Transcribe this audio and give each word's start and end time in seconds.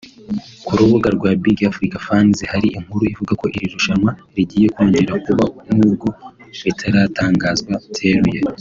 Ku 0.65 0.71
rubuga 0.79 1.07
rwa 1.17 1.29
Big 1.43 1.59
Africa 1.71 1.97
Fans 2.05 2.37
hari 2.51 2.67
inkuru 2.77 3.03
ivuga 3.13 3.33
ko 3.41 3.45
iri 3.55 3.67
rushanwa 3.73 4.11
rigiye 4.35 4.67
kongera 4.73 5.13
kuba 5.25 5.45
nubwo 5.75 6.07
bitaratangazwa 6.65 7.73
byeruye 7.93 8.39